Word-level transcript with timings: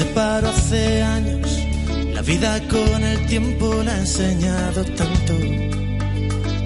Separó 0.00 0.48
hace 0.48 1.02
años. 1.02 1.46
La 2.14 2.22
vida 2.22 2.58
con 2.68 3.04
el 3.04 3.26
tiempo 3.26 3.66
le 3.84 3.90
ha 3.90 3.98
enseñado 3.98 4.82
tanto 5.00 5.34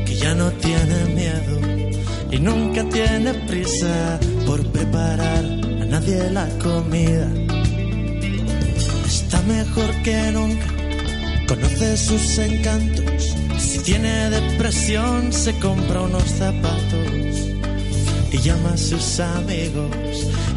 que 0.06 0.14
ya 0.14 0.34
no 0.34 0.52
tiene 0.52 0.98
miedo 1.20 1.54
y 2.30 2.38
nunca 2.38 2.84
tiene 2.84 3.34
prisa 3.48 4.20
por 4.46 4.60
preparar 4.70 5.44
a 5.82 5.84
nadie 5.94 6.30
la 6.30 6.46
comida. 6.62 7.28
Está 9.04 9.42
mejor 9.42 9.90
que 10.04 10.18
nunca, 10.32 10.68
conoce 11.48 11.96
sus 11.96 12.38
encantos. 12.38 13.34
Si 13.58 13.78
tiene 13.80 14.30
depresión, 14.30 15.32
se 15.32 15.52
compra 15.58 16.02
unos 16.02 16.28
zapatos 16.42 17.34
y 18.34 18.38
llama 18.38 18.70
a 18.70 18.76
sus 18.76 19.20
amigos 19.20 19.90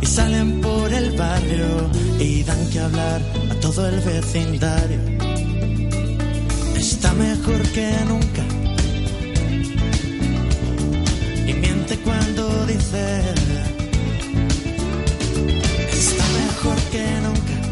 y 0.01 0.05
salen 0.05 0.61
por 0.61 0.91
el 0.91 1.11
barrio 1.15 1.89
y 2.19 2.43
dan 2.43 2.69
que 2.71 2.79
hablar 2.79 3.21
a 3.51 3.55
todo 3.59 3.87
el 3.87 3.99
vecindario. 3.99 4.99
Está 6.75 7.13
mejor 7.13 7.61
que 7.75 7.91
nunca 8.07 8.43
y 11.49 11.53
miente 11.53 11.97
cuando 11.97 12.65
dice 12.65 13.21
está 15.91 16.25
mejor 16.41 16.77
que 16.91 17.05
nunca. 17.21 17.66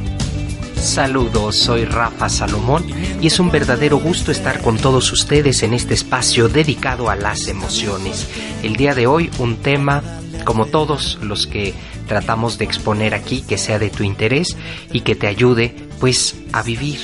Saludos, 0.86 1.56
soy 1.56 1.84
Rafa 1.84 2.30
Salomón 2.30 2.86
y 3.20 3.26
es 3.26 3.40
un 3.40 3.50
verdadero 3.50 3.98
gusto 3.98 4.32
estar 4.32 4.62
con 4.62 4.78
todos 4.78 5.12
ustedes 5.12 5.64
en 5.64 5.74
este 5.74 5.96
espacio 5.96 6.48
dedicado 6.48 7.10
a 7.10 7.16
las 7.16 7.48
emociones. 7.48 8.30
El 8.62 8.76
día 8.76 8.94
de 8.94 9.08
hoy 9.08 9.32
un 9.40 9.58
tema, 9.58 10.04
como 10.44 10.68
todos 10.68 11.18
los 11.24 11.48
que 11.48 11.74
tratamos 12.08 12.60
de 12.60 12.66
exponer 12.66 13.16
aquí, 13.16 13.42
que 13.42 13.58
sea 13.58 13.80
de 13.80 13.90
tu 13.90 14.04
interés 14.04 14.56
y 14.94 15.02
que 15.02 15.16
te 15.16 15.26
ayude 15.26 15.76
pues 16.00 16.36
a 16.54 16.62
vivir 16.62 17.00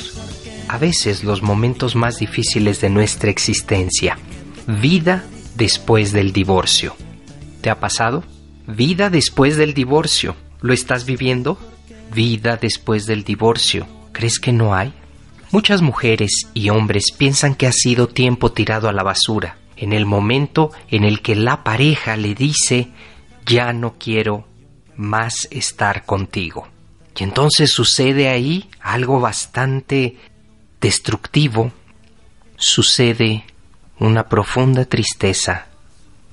a 0.67 0.77
veces 0.77 1.23
los 1.23 1.41
momentos 1.41 1.95
más 1.95 2.19
difíciles 2.19 2.81
de 2.81 2.89
nuestra 2.91 3.31
existencia. 3.31 4.19
Vida 4.67 5.25
después 5.55 6.11
del 6.11 6.33
divorcio. 6.33 6.95
¿Te 7.61 7.71
ha 7.71 7.79
pasado? 7.79 8.23
Vida 8.67 9.09
después 9.09 9.57
del 9.57 9.73
divorcio. 9.73 10.35
¿Lo 10.61 10.71
estás 10.71 11.05
viviendo? 11.05 11.57
Vida 12.13 12.57
después 12.57 13.05
del 13.05 13.23
divorcio. 13.23 13.87
¿Crees 14.11 14.39
que 14.39 14.51
no 14.51 14.75
hay? 14.75 14.93
Muchas 15.51 15.81
mujeres 15.81 16.47
y 16.53 16.69
hombres 16.69 17.11
piensan 17.17 17.55
que 17.55 17.67
ha 17.67 17.71
sido 17.71 18.07
tiempo 18.07 18.51
tirado 18.51 18.89
a 18.89 18.93
la 18.93 19.03
basura, 19.03 19.57
en 19.75 19.93
el 19.93 20.05
momento 20.05 20.71
en 20.89 21.03
el 21.03 21.21
que 21.21 21.35
la 21.35 21.63
pareja 21.63 22.15
le 22.17 22.35
dice 22.35 22.89
ya 23.45 23.73
no 23.73 23.95
quiero 23.97 24.45
más 24.95 25.47
estar 25.51 26.05
contigo. 26.05 26.67
Y 27.17 27.23
entonces 27.23 27.71
sucede 27.71 28.29
ahí 28.29 28.69
algo 28.79 29.19
bastante 29.19 30.17
destructivo, 30.79 31.71
sucede 32.55 33.45
una 33.99 34.27
profunda 34.27 34.85
tristeza 34.85 35.67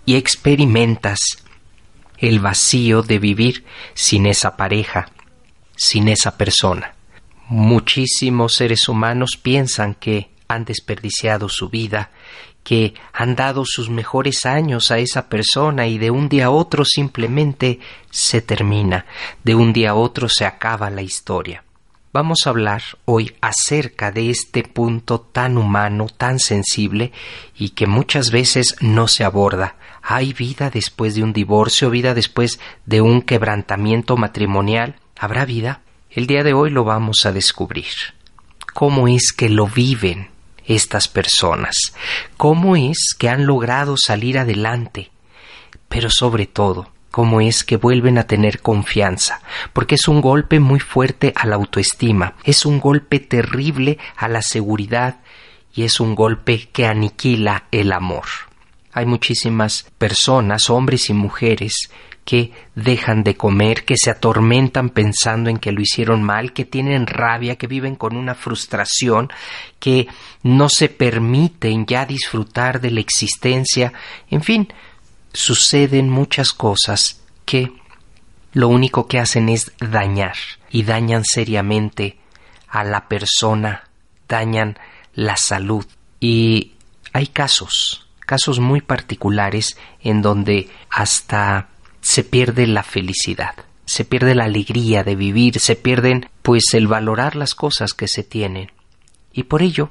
y 0.06 0.16
experimentas 0.16 1.18
el 2.18 2.40
vacío 2.40 3.02
de 3.02 3.18
vivir 3.18 3.64
sin 3.94 4.26
esa 4.26 4.56
pareja, 4.56 5.10
sin 5.78 6.08
esa 6.08 6.36
persona. 6.36 6.94
Muchísimos 7.48 8.54
seres 8.54 8.88
humanos 8.88 9.38
piensan 9.40 9.94
que 9.94 10.28
han 10.48 10.66
desperdiciado 10.66 11.48
su 11.48 11.70
vida, 11.70 12.10
que 12.62 12.92
han 13.14 13.34
dado 13.34 13.64
sus 13.64 13.88
mejores 13.88 14.44
años 14.44 14.90
a 14.90 14.98
esa 14.98 15.30
persona 15.30 15.86
y 15.86 15.96
de 15.96 16.10
un 16.10 16.28
día 16.28 16.46
a 16.46 16.50
otro 16.50 16.84
simplemente 16.84 17.80
se 18.10 18.42
termina, 18.42 19.06
de 19.44 19.54
un 19.54 19.72
día 19.72 19.90
a 19.90 19.94
otro 19.94 20.28
se 20.28 20.44
acaba 20.44 20.90
la 20.90 21.00
historia. 21.00 21.64
Vamos 22.12 22.40
a 22.44 22.50
hablar 22.50 22.82
hoy 23.04 23.34
acerca 23.40 24.10
de 24.10 24.30
este 24.30 24.64
punto 24.64 25.20
tan 25.20 25.56
humano, 25.56 26.06
tan 26.14 26.38
sensible 26.40 27.12
y 27.56 27.70
que 27.70 27.86
muchas 27.86 28.30
veces 28.30 28.76
no 28.80 29.08
se 29.08 29.24
aborda. 29.24 29.76
¿Hay 30.02 30.32
vida 30.32 30.70
después 30.70 31.14
de 31.14 31.22
un 31.22 31.34
divorcio, 31.34 31.90
vida 31.90 32.14
después 32.14 32.58
de 32.86 33.02
un 33.02 33.22
quebrantamiento 33.22 34.16
matrimonial? 34.16 34.96
¿Habrá 35.20 35.44
vida? 35.44 35.80
El 36.10 36.28
día 36.28 36.44
de 36.44 36.52
hoy 36.52 36.70
lo 36.70 36.84
vamos 36.84 37.26
a 37.26 37.32
descubrir. 37.32 37.92
¿Cómo 38.72 39.08
es 39.08 39.32
que 39.32 39.48
lo 39.48 39.66
viven 39.66 40.30
estas 40.64 41.08
personas? 41.08 41.76
¿Cómo 42.36 42.76
es 42.76 43.16
que 43.18 43.28
han 43.28 43.44
logrado 43.44 43.96
salir 43.96 44.38
adelante? 44.38 45.10
Pero 45.88 46.08
sobre 46.08 46.46
todo, 46.46 46.92
cómo 47.10 47.40
es 47.40 47.64
que 47.64 47.76
vuelven 47.76 48.16
a 48.16 48.28
tener 48.28 48.60
confianza, 48.60 49.40
porque 49.72 49.96
es 49.96 50.06
un 50.06 50.20
golpe 50.20 50.60
muy 50.60 50.78
fuerte 50.78 51.32
a 51.34 51.48
la 51.48 51.56
autoestima, 51.56 52.34
es 52.44 52.64
un 52.64 52.78
golpe 52.78 53.18
terrible 53.18 53.98
a 54.16 54.28
la 54.28 54.40
seguridad 54.40 55.18
y 55.74 55.82
es 55.82 55.98
un 55.98 56.14
golpe 56.14 56.68
que 56.72 56.86
aniquila 56.86 57.64
el 57.72 57.90
amor. 57.90 58.26
Hay 58.92 59.04
muchísimas 59.04 59.84
personas, 59.98 60.70
hombres 60.70 61.10
y 61.10 61.12
mujeres, 61.12 61.90
que 62.28 62.52
dejan 62.74 63.24
de 63.24 63.38
comer, 63.38 63.86
que 63.86 63.94
se 63.96 64.10
atormentan 64.10 64.90
pensando 64.90 65.48
en 65.48 65.56
que 65.56 65.72
lo 65.72 65.80
hicieron 65.80 66.22
mal, 66.22 66.52
que 66.52 66.66
tienen 66.66 67.06
rabia, 67.06 67.56
que 67.56 67.66
viven 67.66 67.96
con 67.96 68.18
una 68.18 68.34
frustración, 68.34 69.30
que 69.78 70.08
no 70.42 70.68
se 70.68 70.90
permiten 70.90 71.86
ya 71.86 72.04
disfrutar 72.04 72.82
de 72.82 72.90
la 72.90 73.00
existencia, 73.00 73.94
en 74.28 74.42
fin, 74.42 74.68
suceden 75.32 76.10
muchas 76.10 76.52
cosas 76.52 77.22
que 77.46 77.72
lo 78.52 78.68
único 78.68 79.08
que 79.08 79.20
hacen 79.20 79.48
es 79.48 79.72
dañar 79.80 80.36
y 80.68 80.82
dañan 80.82 81.24
seriamente 81.24 82.18
a 82.68 82.84
la 82.84 83.08
persona, 83.08 83.88
dañan 84.28 84.78
la 85.14 85.38
salud. 85.38 85.86
Y 86.20 86.72
hay 87.14 87.28
casos, 87.28 88.06
casos 88.20 88.60
muy 88.60 88.82
particulares 88.82 89.78
en 90.02 90.20
donde 90.20 90.68
hasta 90.90 91.70
se 92.00 92.24
pierde 92.24 92.66
la 92.66 92.82
felicidad, 92.82 93.54
se 93.84 94.04
pierde 94.04 94.34
la 94.34 94.44
alegría 94.44 95.04
de 95.04 95.16
vivir, 95.16 95.60
se 95.60 95.76
pierden 95.76 96.28
pues 96.42 96.64
el 96.74 96.86
valorar 96.86 97.36
las 97.36 97.54
cosas 97.54 97.92
que 97.92 98.08
se 98.08 98.22
tienen. 98.22 98.72
Y 99.32 99.44
por 99.44 99.62
ello 99.62 99.90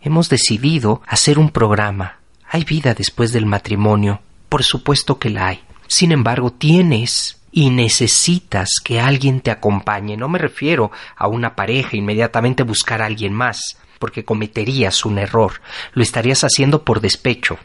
hemos 0.00 0.28
decidido 0.28 1.02
hacer 1.06 1.38
un 1.38 1.50
programa. 1.50 2.18
¿Hay 2.48 2.64
vida 2.64 2.94
después 2.94 3.32
del 3.32 3.46
matrimonio? 3.46 4.20
Por 4.48 4.62
supuesto 4.62 5.18
que 5.18 5.30
la 5.30 5.48
hay. 5.48 5.60
Sin 5.86 6.12
embargo, 6.12 6.52
tienes 6.52 7.40
y 7.50 7.70
necesitas 7.70 8.80
que 8.82 9.00
alguien 9.00 9.40
te 9.40 9.50
acompañe. 9.50 10.16
No 10.16 10.28
me 10.28 10.38
refiero 10.38 10.90
a 11.16 11.28
una 11.28 11.54
pareja, 11.54 11.96
inmediatamente 11.96 12.62
buscar 12.62 13.00
a 13.00 13.06
alguien 13.06 13.32
más, 13.32 13.78
porque 13.98 14.24
cometerías 14.24 15.04
un 15.04 15.18
error. 15.18 15.60
Lo 15.92 16.02
estarías 16.02 16.42
haciendo 16.42 16.84
por 16.84 17.00
despecho. 17.00 17.58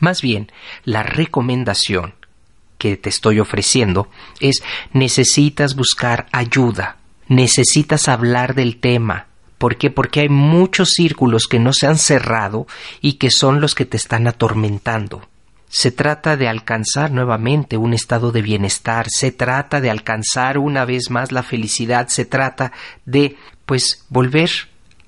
Más 0.00 0.20
bien, 0.20 0.50
la 0.84 1.02
recomendación 1.02 2.14
que 2.84 2.98
te 2.98 3.08
estoy 3.08 3.40
ofreciendo 3.40 4.10
es 4.40 4.62
necesitas 4.92 5.74
buscar 5.74 6.26
ayuda, 6.32 6.98
necesitas 7.28 8.08
hablar 8.08 8.54
del 8.54 8.76
tema, 8.76 9.28
¿Por 9.56 9.76
qué? 9.76 9.88
Porque 9.88 10.20
hay 10.20 10.28
muchos 10.28 10.90
círculos 10.90 11.46
que 11.46 11.58
no 11.58 11.72
se 11.72 11.86
han 11.86 11.96
cerrado 11.96 12.66
y 13.00 13.14
que 13.14 13.30
son 13.30 13.62
los 13.62 13.74
que 13.74 13.86
te 13.86 13.96
están 13.96 14.26
atormentando. 14.26 15.22
Se 15.68 15.90
trata 15.90 16.36
de 16.36 16.48
alcanzar 16.48 17.12
nuevamente 17.12 17.78
un 17.78 17.94
estado 17.94 18.30
de 18.30 18.42
bienestar, 18.42 19.06
se 19.08 19.32
trata 19.32 19.80
de 19.80 19.88
alcanzar 19.90 20.58
una 20.58 20.84
vez 20.84 21.08
más 21.08 21.32
la 21.32 21.42
felicidad, 21.42 22.08
se 22.08 22.26
trata 22.26 22.72
de, 23.06 23.38
pues, 23.64 24.04
volver 24.10 24.50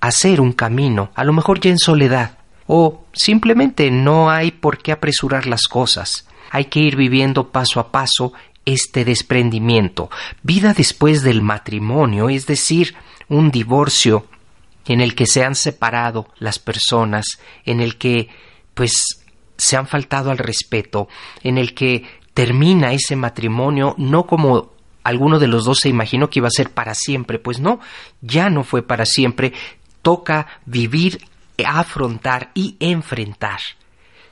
a 0.01 0.07
hacer 0.07 0.41
un 0.41 0.53
camino, 0.53 1.11
a 1.15 1.25
lo 1.25 1.35
mejor 1.35 1.61
ya 1.61 1.71
en 1.71 1.79
soledad, 1.79 2.39
o 2.67 3.05
simplemente 3.13 3.91
no 3.91 4.31
hay 4.31 4.53
por 4.53 4.79
qué 4.79 4.93
apresurar 4.93 5.47
las 5.47 5.65
cosas. 5.65 6.26
Hay 6.51 6.67
que 6.67 6.81
ir 6.81 6.97
viviendo 6.97 7.51
paso 7.51 7.81
a 7.81 7.91
paso 7.91 8.33
este 8.65 9.05
desprendimiento. 9.05 10.11
Vida 10.43 10.75
después 10.75 11.23
del 11.23 11.41
matrimonio, 11.41 12.29
es 12.29 12.47
decir, 12.47 12.95
un 13.29 13.51
divorcio 13.51 14.27
en 14.87 15.01
el 15.01 15.15
que 15.15 15.27
se 15.27 15.45
han 15.45 15.55
separado 15.55 16.29
las 16.39 16.59
personas, 16.59 17.27
en 17.65 17.81
el 17.81 17.97
que 17.97 18.29
pues 18.75 19.25
se 19.57 19.77
han 19.77 19.87
faltado 19.87 20.31
al 20.31 20.39
respeto, 20.39 21.09
en 21.43 21.59
el 21.59 21.75
que 21.75 22.05
termina 22.35 22.93
ese 22.93 23.17
matrimonio 23.17 23.95
no 23.99 24.27
como 24.27 24.73
alguno 25.03 25.39
de 25.39 25.47
los 25.47 25.65
dos 25.65 25.79
se 25.81 25.89
imaginó 25.89 26.29
que 26.29 26.41
iba 26.41 26.49
a 26.49 26.51
ser 26.51 26.71
para 26.71 26.95
siempre, 26.95 27.39
pues 27.39 27.61
no, 27.61 27.81
ya 28.21 28.51
no 28.51 28.65
fue 28.65 28.83
para 28.83 29.07
siempre, 29.07 29.53
toca 30.03 30.47
vivir, 30.67 31.21
afrontar 31.65 32.51
y 32.55 32.77
enfrentar 32.81 33.61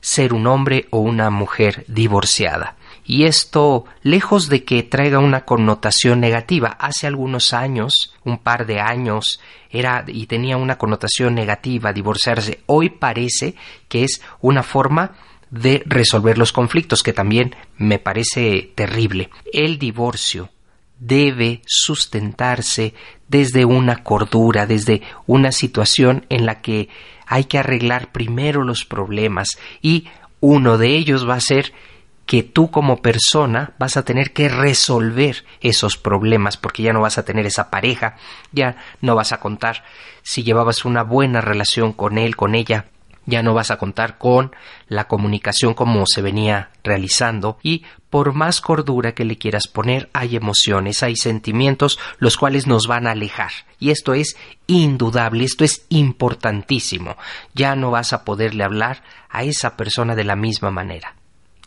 ser 0.04 0.34
un 0.34 0.46
hombre 0.46 0.86
o 0.90 0.98
una 0.98 1.30
mujer 1.30 1.86
divorciada. 1.88 2.76
Y 3.06 3.24
esto, 3.24 3.86
lejos 4.02 4.50
de 4.50 4.62
que 4.62 4.82
traiga 4.82 5.18
una 5.18 5.46
connotación 5.46 6.20
negativa, 6.20 6.76
hace 6.78 7.06
algunos 7.06 7.54
años, 7.54 8.14
un 8.22 8.36
par 8.36 8.66
de 8.66 8.80
años, 8.80 9.40
era 9.70 10.04
y 10.06 10.26
tenía 10.26 10.58
una 10.58 10.76
connotación 10.76 11.34
negativa 11.34 11.94
divorciarse. 11.94 12.60
Hoy 12.66 12.90
parece 12.90 13.54
que 13.88 14.04
es 14.04 14.20
una 14.42 14.62
forma 14.62 15.12
de 15.50 15.82
resolver 15.86 16.36
los 16.36 16.52
conflictos, 16.52 17.02
que 17.02 17.14
también 17.14 17.56
me 17.78 17.98
parece 17.98 18.72
terrible. 18.74 19.30
El 19.54 19.78
divorcio 19.78 20.50
debe 20.98 21.62
sustentarse 21.66 22.94
desde 23.28 23.64
una 23.64 24.02
cordura, 24.02 24.66
desde 24.66 25.02
una 25.26 25.52
situación 25.52 26.26
en 26.28 26.46
la 26.46 26.60
que 26.60 26.88
hay 27.26 27.44
que 27.44 27.58
arreglar 27.58 28.12
primero 28.12 28.64
los 28.64 28.84
problemas. 28.84 29.58
Y 29.82 30.08
uno 30.40 30.78
de 30.78 30.96
ellos 30.96 31.28
va 31.28 31.34
a 31.34 31.40
ser 31.40 31.72
que 32.26 32.42
tú 32.42 32.70
como 32.70 33.02
persona 33.02 33.72
vas 33.78 33.96
a 33.96 34.04
tener 34.04 34.32
que 34.32 34.48
resolver 34.48 35.44
esos 35.60 35.96
problemas 35.96 36.56
porque 36.56 36.82
ya 36.82 36.92
no 36.92 37.00
vas 37.00 37.18
a 37.18 37.24
tener 37.24 37.44
esa 37.46 37.70
pareja, 37.70 38.16
ya 38.52 38.76
no 39.00 39.14
vas 39.14 39.32
a 39.32 39.40
contar 39.40 39.84
si 40.22 40.42
llevabas 40.42 40.84
una 40.84 41.02
buena 41.02 41.40
relación 41.40 41.92
con 41.92 42.16
él, 42.16 42.34
con 42.34 42.54
ella, 42.54 42.86
ya 43.26 43.42
no 43.42 43.54
vas 43.54 43.70
a 43.70 43.76
contar 43.76 44.18
con 44.18 44.52
la 44.88 45.06
comunicación 45.06 45.74
como 45.74 46.04
se 46.06 46.22
venía 46.22 46.70
realizando. 46.82 47.58
Y 47.62 47.84
por 48.14 48.32
más 48.32 48.60
cordura 48.60 49.12
que 49.12 49.24
le 49.24 49.38
quieras 49.38 49.66
poner 49.66 50.08
hay 50.12 50.36
emociones, 50.36 51.02
hay 51.02 51.16
sentimientos 51.16 51.98
los 52.18 52.36
cuales 52.36 52.68
nos 52.68 52.86
van 52.86 53.08
a 53.08 53.10
alejar. 53.10 53.50
Y 53.80 53.90
esto 53.90 54.14
es 54.14 54.36
indudable, 54.68 55.42
esto 55.42 55.64
es 55.64 55.84
importantísimo, 55.88 57.16
ya 57.54 57.74
no 57.74 57.90
vas 57.90 58.12
a 58.12 58.22
poderle 58.22 58.62
hablar 58.62 59.02
a 59.28 59.42
esa 59.42 59.76
persona 59.76 60.14
de 60.14 60.22
la 60.22 60.36
misma 60.36 60.70
manera. 60.70 61.16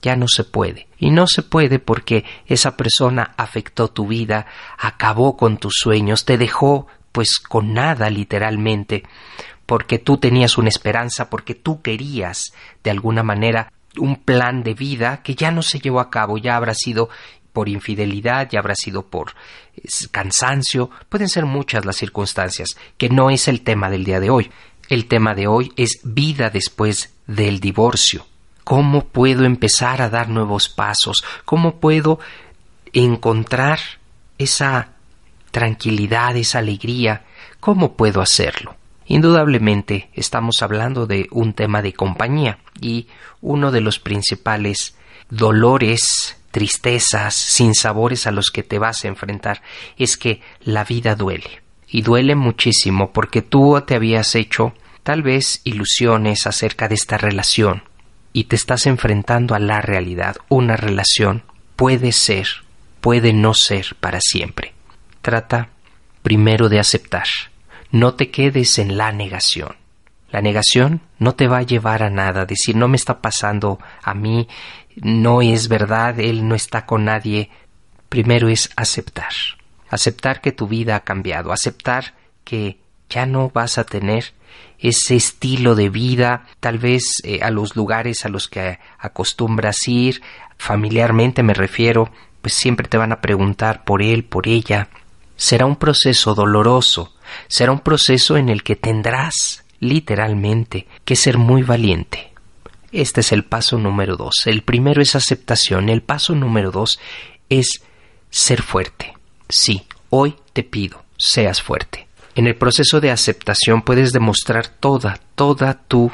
Ya 0.02 0.16
no 0.16 0.30
se 0.30 0.46
puede. 0.46 0.88
Y 0.98 1.10
no 1.10 1.28
se 1.28 1.44
puede 1.44 1.80
porque 1.80 2.24
esa 2.46 2.78
persona 2.78 3.34
afectó 3.36 3.90
tu 3.90 4.08
vida, 4.08 4.46
acabó 4.78 5.36
con 5.36 5.58
tus 5.58 5.74
sueños, 5.78 6.24
te 6.24 6.38
dejó 6.38 6.88
pues 7.12 7.40
con 7.40 7.74
nada 7.74 8.10
literalmente, 8.10 9.04
porque 9.66 10.00
tú 10.00 10.16
tenías 10.16 10.58
una 10.58 10.70
esperanza, 10.70 11.30
porque 11.30 11.56
tú 11.56 11.82
querías 11.82 12.54
de 12.86 12.92
alguna 12.92 13.22
manera 13.22 13.74
un 14.00 14.18
plan 14.18 14.64
de 14.64 14.74
vida 14.74 15.22
que 15.24 15.36
ya 15.36 15.52
no 15.52 15.62
se 15.62 15.80
llevó 15.80 16.00
a 16.00 16.10
cabo, 16.10 16.38
ya 16.38 16.56
habrá 16.56 16.74
sido 16.74 17.10
por 17.54 17.70
infidelidad, 17.70 18.50
ya 18.52 18.60
habrá 18.60 18.76
sido 18.76 19.08
por 19.08 19.34
cansancio, 20.12 20.90
pueden 21.10 21.30
ser 21.30 21.46
muchas 21.46 21.86
las 21.86 21.96
circunstancias, 21.96 22.78
que 22.98 23.10
no 23.10 23.30
es 23.30 23.48
el 23.48 23.62
tema 23.62 23.90
del 23.90 24.04
día 24.04 24.20
de 24.20 24.30
hoy. 24.30 24.52
El 24.90 25.08
tema 25.08 25.34
de 25.34 25.48
hoy 25.48 25.74
es 25.76 26.00
vida 26.04 26.50
después 26.50 27.14
del 27.26 27.60
divorcio. 27.60 28.26
¿Cómo 28.64 29.06
puedo 29.06 29.44
empezar 29.44 30.02
a 30.02 30.10
dar 30.10 30.30
nuevos 30.30 30.70
pasos? 30.70 31.24
¿Cómo 31.46 31.80
puedo 31.80 32.20
encontrar 32.94 33.80
esa 34.38 34.90
tranquilidad, 35.52 36.36
esa 36.38 36.60
alegría? 36.60 37.24
¿Cómo 37.60 37.94
puedo 37.94 38.22
hacerlo? 38.22 38.76
Indudablemente 39.08 40.10
estamos 40.14 40.62
hablando 40.62 41.08
de 41.08 41.28
un 41.32 41.54
tema 41.54 41.82
de 41.82 41.94
compañía 41.94 42.60
y 42.82 43.08
uno 43.42 43.72
de 43.72 43.80
los 43.80 44.00
principales 44.00 44.98
dolores, 45.30 46.38
tristezas, 46.52 47.34
sinsabores 47.34 48.28
a 48.28 48.32
los 48.32 48.52
que 48.52 48.64
te 48.64 48.80
vas 48.80 49.06
a 49.06 49.08
enfrentar 49.08 49.62
es 49.98 50.18
que 50.18 50.42
la 50.62 50.84
vida 50.84 51.16
duele. 51.16 51.62
Y 51.88 52.02
duele 52.02 52.36
muchísimo 52.36 53.14
porque 53.14 53.42
tú 53.42 53.82
te 53.88 53.96
habías 53.96 54.36
hecho 54.36 54.74
tal 55.04 55.24
vez 55.24 55.62
ilusiones 55.64 56.46
acerca 56.46 56.90
de 56.90 56.96
esta 56.96 57.18
relación 57.18 57.84
y 58.34 58.46
te 58.46 58.58
estás 58.58 58.88
enfrentando 58.88 59.56
a 59.56 59.60
la 59.60 59.80
realidad. 59.80 60.36
Una 60.50 60.76
relación 60.76 61.44
puede 61.78 62.12
ser, 62.12 62.48
puede 63.00 63.32
no 63.32 63.54
ser 63.54 63.96
para 64.02 64.20
siempre. 64.20 64.74
Trata 65.22 65.70
primero 66.24 66.68
de 66.68 66.80
aceptar 66.80 67.28
no 67.92 68.16
te 68.16 68.32
quedes 68.32 68.80
en 68.80 68.98
la 68.98 69.12
negación. 69.12 69.76
La 70.30 70.42
negación 70.42 71.02
no 71.20 71.36
te 71.36 71.48
va 71.48 71.60
a 71.60 71.64
llevar 71.64 72.04
a 72.04 72.10
nada, 72.10 72.46
decir 72.46 72.76
no 72.76 72.88
me 72.88 72.98
está 72.98 73.22
pasando 73.22 73.80
a 74.04 74.14
mí, 74.14 74.48
no 74.96 75.42
es 75.42 75.68
verdad, 75.68 76.20
él 76.20 76.48
no 76.48 76.56
está 76.56 76.86
con 76.86 77.06
nadie. 77.06 77.50
Primero 78.10 78.50
es 78.50 78.70
aceptar, 78.76 79.32
aceptar 79.90 80.42
que 80.42 80.52
tu 80.52 80.68
vida 80.68 80.96
ha 80.98 81.00
cambiado, 81.02 81.52
aceptar 81.52 82.14
que 82.44 82.80
ya 83.10 83.26
no 83.26 83.50
vas 83.50 83.78
a 83.78 83.86
tener 83.86 84.34
ese 84.80 85.16
estilo 85.16 85.76
de 85.76 85.90
vida, 85.90 86.46
tal 86.60 86.78
vez 86.78 87.22
eh, 87.24 87.40
a 87.42 87.50
los 87.50 87.76
lugares 87.76 88.26
a 88.26 88.30
los 88.30 88.48
que 88.48 88.80
acostumbras 89.00 89.88
ir, 89.88 90.22
familiarmente 90.58 91.42
me 91.44 91.54
refiero, 91.54 92.12
pues 92.42 92.54
siempre 92.54 92.88
te 92.88 92.98
van 92.98 93.12
a 93.12 93.22
preguntar 93.22 93.84
por 93.84 94.02
él, 94.02 94.24
por 94.24 94.48
ella. 94.48 94.90
Será 95.36 95.66
un 95.66 95.76
proceso 95.76 96.36
doloroso, 96.36 97.14
Será 97.48 97.72
un 97.72 97.80
proceso 97.80 98.38
en 98.38 98.50
el 98.50 98.64
que 98.64 98.76
tendrás, 98.76 99.64
literalmente, 99.80 100.88
que 101.06 101.16
ser 101.16 101.38
muy 101.38 101.64
valiente. 101.64 102.32
Este 102.92 103.22
es 103.22 103.32
el 103.32 103.44
paso 103.44 103.78
número 103.78 104.16
dos. 104.16 104.44
El 104.46 104.64
primero 104.64 105.02
es 105.02 105.16
aceptación. 105.16 105.90
El 105.90 106.02
paso 106.02 106.36
número 106.36 106.72
dos 106.72 107.00
es 107.50 107.84
ser 108.30 108.62
fuerte. 108.62 109.14
Sí, 109.50 109.84
hoy 110.10 110.36
te 110.54 110.64
pido, 110.64 111.04
seas 111.18 111.62
fuerte. 111.62 112.08
En 112.36 112.48
el 112.48 112.56
proceso 112.56 113.02
de 113.02 113.12
aceptación 113.12 113.82
puedes 113.82 114.14
demostrar 114.14 114.68
toda, 114.68 115.20
toda 115.36 115.82
tu 115.88 116.12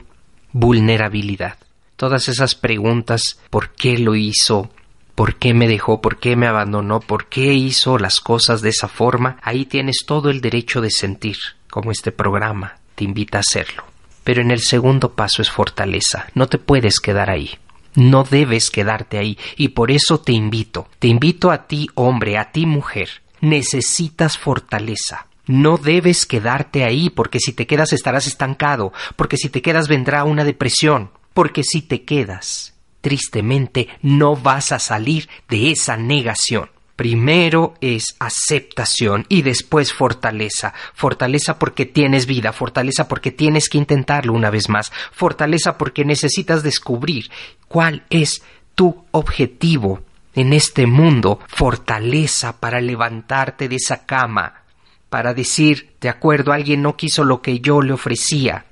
vulnerabilidad. 0.52 1.58
Todas 1.96 2.28
esas 2.28 2.56
preguntas, 2.56 3.40
¿por 3.50 3.72
qué 3.72 3.98
lo 3.98 4.16
hizo? 4.16 4.70
Por 5.15 5.36
qué 5.36 5.53
me 5.53 5.67
dejó, 5.67 6.01
por 6.01 6.17
qué 6.17 6.36
me 6.36 6.48
abandonó, 6.48 7.00
por 7.00 7.27
qué 7.27 7.53
hizo 7.53 7.98
las 7.98 8.20
cosas 8.20 8.62
de 8.62 8.70
esa 8.70 8.88
forma, 8.88 9.38
ahí 9.41 9.65
tienes 9.65 10.05
todo 10.05 10.29
el 10.29 10.41
derecho 10.41 10.82
de 10.82 10.89
sentir, 10.89 11.38
como 11.70 11.91
este 11.91 12.12
programa 12.12 12.77
te 12.96 13.03
invita 13.03 13.38
a 13.38 13.41
hacerlo. 13.41 13.84
Pero 14.24 14.41
en 14.41 14.51
el 14.51 14.62
segundo 14.62 15.13
paso 15.13 15.41
es 15.41 15.51
fortaleza, 15.51 16.27
no 16.34 16.48
te 16.48 16.58
puedes 16.58 17.00
quedar 17.00 17.29
ahí. 17.29 17.51
No 17.96 18.24
debes 18.24 18.72
quedarte 18.72 19.20
ahí. 19.20 19.38
Y 19.55 19.70
por 19.70 19.91
eso 19.91 20.20
te 20.20 20.32
invito, 20.32 20.88
te 20.98 21.08
invito 21.08 21.51
a 21.51 21.67
ti 21.67 21.88
hombre, 21.93 22.39
a 22.39 22.51
ti 22.51 22.65
mujer, 22.65 23.22
necesitas 23.39 24.38
fortaleza. 24.38 25.27
No 25.46 25.77
debes 25.77 26.25
quedarte 26.25 26.86
ahí 26.86 27.10
porque 27.10 27.39
si 27.39 27.53
te 27.53 27.67
quedas 27.67 27.93
estarás 27.93 28.25
estancado, 28.25 28.93
porque 29.15 29.38
si 29.38 29.50
te 29.50 29.62
quedas 29.62 29.88
vendrá 29.88 30.24
una 30.24 30.43
depresión, 30.43 31.12
porque 31.34 31.63
si 31.63 31.82
te 31.82 32.03
quedas 32.03 32.73
tristemente 33.04 33.90
no 34.02 34.36
vas 34.38 34.72
a 34.72 34.80
salir 34.80 35.30
de 35.50 35.72
esa 35.72 35.98
negación. 35.98 36.70
Primero 36.96 37.74
es 37.82 38.16
aceptación 38.20 39.26
y 39.28 39.42
después 39.42 39.92
fortaleza. 39.92 40.74
Fortaleza 40.94 41.60
porque 41.60 41.86
tienes 41.86 42.26
vida, 42.28 42.54
fortaleza 42.54 43.10
porque 43.10 43.32
tienes 43.32 43.68
que 43.68 43.78
intentarlo 43.78 44.32
una 44.34 44.50
vez 44.50 44.70
más, 44.70 44.92
fortaleza 45.12 45.78
porque 45.78 46.06
necesitas 46.06 46.64
descubrir 46.64 47.30
cuál 47.68 48.06
es 48.10 48.42
tu 48.74 49.06
objetivo 49.12 50.02
en 50.34 50.54
este 50.54 50.88
mundo, 50.88 51.40
fortaleza 51.48 52.60
para 52.60 52.80
levantarte 52.80 53.68
de 53.68 53.76
esa 53.76 54.06
cama, 54.06 54.64
para 55.10 55.34
decir, 55.34 55.96
de 56.00 56.10
acuerdo, 56.10 56.54
alguien 56.54 56.82
no 56.82 56.96
quiso 56.96 57.24
lo 57.24 57.42
que 57.42 57.60
yo 57.60 57.82
le 57.82 57.94
ofrecía, 57.94 58.66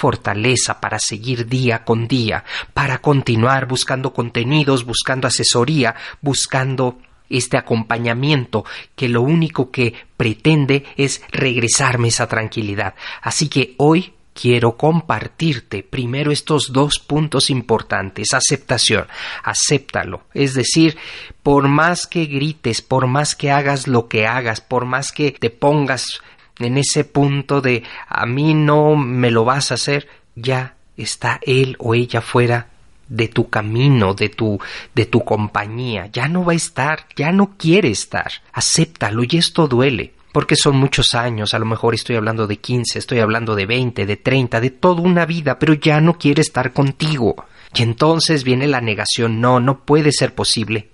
fortaleza 0.00 0.80
para 0.80 0.98
seguir 0.98 1.46
día 1.46 1.84
con 1.84 2.08
día, 2.08 2.42
para 2.72 2.98
continuar 2.98 3.66
buscando 3.66 4.14
contenidos, 4.14 4.86
buscando 4.86 5.28
asesoría, 5.28 5.94
buscando 6.22 6.98
este 7.28 7.58
acompañamiento 7.58 8.64
que 8.96 9.10
lo 9.10 9.20
único 9.20 9.70
que 9.70 9.92
pretende 10.16 10.84
es 10.96 11.22
regresarme 11.30 12.08
esa 12.08 12.26
tranquilidad. 12.26 12.94
Así 13.20 13.48
que 13.48 13.74
hoy 13.76 14.14
quiero 14.32 14.78
compartirte 14.78 15.82
primero 15.82 16.32
estos 16.32 16.72
dos 16.72 16.98
puntos 16.98 17.50
importantes. 17.50 18.32
Aceptación. 18.32 19.06
Acéptalo. 19.44 20.22
Es 20.32 20.54
decir, 20.54 20.96
por 21.42 21.68
más 21.68 22.06
que 22.06 22.24
grites, 22.24 22.80
por 22.80 23.06
más 23.06 23.36
que 23.36 23.50
hagas 23.50 23.86
lo 23.86 24.08
que 24.08 24.26
hagas, 24.26 24.62
por 24.62 24.86
más 24.86 25.12
que 25.12 25.32
te 25.32 25.50
pongas 25.50 26.22
en 26.60 26.78
ese 26.78 27.04
punto 27.04 27.60
de 27.60 27.82
a 28.08 28.26
mí 28.26 28.54
no 28.54 28.96
me 28.96 29.30
lo 29.30 29.44
vas 29.44 29.70
a 29.70 29.74
hacer, 29.74 30.08
ya 30.34 30.74
está 30.96 31.40
él 31.42 31.76
o 31.78 31.94
ella 31.94 32.20
fuera 32.20 32.68
de 33.08 33.28
tu 33.28 33.48
camino, 33.48 34.14
de 34.14 34.28
tu 34.28 34.60
de 34.94 35.06
tu 35.06 35.24
compañía, 35.24 36.06
ya 36.12 36.28
no 36.28 36.44
va 36.44 36.52
a 36.52 36.56
estar, 36.56 37.06
ya 37.16 37.32
no 37.32 37.56
quiere 37.56 37.90
estar. 37.90 38.30
Acéptalo 38.52 39.22
y 39.24 39.36
esto 39.36 39.66
duele 39.66 40.14
porque 40.32 40.56
son 40.56 40.76
muchos 40.76 41.14
años, 41.14 41.54
a 41.54 41.58
lo 41.58 41.66
mejor 41.66 41.94
estoy 41.94 42.16
hablando 42.16 42.46
de 42.46 42.56
15, 42.56 42.98
estoy 42.98 43.18
hablando 43.18 43.54
de 43.54 43.66
20, 43.66 44.06
de 44.06 44.16
30, 44.16 44.60
de 44.60 44.70
toda 44.70 45.02
una 45.02 45.26
vida, 45.26 45.58
pero 45.58 45.74
ya 45.74 46.00
no 46.00 46.18
quiere 46.18 46.40
estar 46.40 46.72
contigo. 46.72 47.46
Y 47.74 47.82
entonces 47.82 48.44
viene 48.44 48.66
la 48.66 48.80
negación, 48.80 49.40
no, 49.40 49.60
no 49.60 49.80
puede 49.80 50.12
ser 50.12 50.34
posible. 50.34 50.88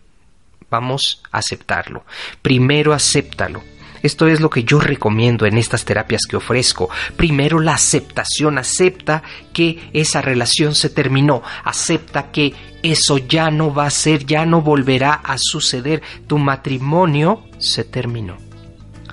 Vamos 0.71 1.23
a 1.31 1.39
aceptarlo. 1.39 2.05
Primero 2.43 2.93
acéptalo. 2.93 3.63
Esto 4.03 4.27
es 4.27 4.41
lo 4.41 4.51
que 4.51 4.65
yo 4.65 4.81
recomiendo 4.81 5.47
en 5.47 5.59
estas 5.59 5.85
terapias 5.85 6.23
que 6.29 6.37
ofrezco. 6.37 6.89
Primero 7.17 7.61
la 7.61 7.75
aceptación, 7.75 8.59
acepta 8.59 9.23
que 9.53 9.91
esa 9.93 10.23
relación 10.23 10.75
se 10.75 10.91
terminó, 10.91 11.43
acepta 11.65 12.31
que 12.31 12.55
eso 12.83 13.19
ya 13.19 13.51
no 13.51 13.75
va 13.75 13.87
a 13.87 13.91
ser, 13.91 14.25
ya 14.25 14.47
no 14.47 14.63
volverá 14.63 15.15
a 15.15 15.37
suceder, 15.39 16.03
tu 16.27 16.39
matrimonio 16.39 17.45
se 17.59 17.85
terminó 17.85 18.47